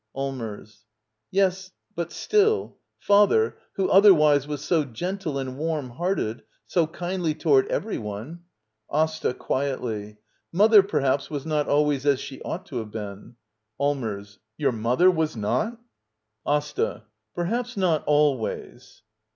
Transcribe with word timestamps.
Allmers. 0.15 0.85
Yes, 1.29 1.69
but 1.95 2.11
still— 2.11 2.79
Father, 3.09 3.55
who 3.73 3.87
other 3.87 4.15
wise 4.15 4.47
was 4.47 4.63
so 4.63 4.83
gentle 4.83 5.37
and 5.37 5.59
warm 5.59 5.91
hearted— 5.91 6.41
so 6.65 6.87
kindly 6.87 7.35
toward 7.35 7.67
every 7.67 7.99
one— 7.99 8.43
AsTA. 8.91 9.35
[Quietly.] 9.35 10.17
Mother, 10.51 10.81
perhaps, 10.81 11.29
was 11.29 11.45
not 11.45 11.67
always 11.67 12.07
as 12.07 12.19
she 12.19 12.41
ought 12.41 12.65
to 12.65 12.77
have 12.77 12.89
been. 12.89 13.35
Allmers. 13.79 14.39
Your 14.57 14.71
mother 14.71 15.11
was 15.11 15.35
not! 15.37 15.79
AsTA. 16.47 17.03
Perhaps 17.35 17.77
not 17.77 18.03
always. 18.07 19.03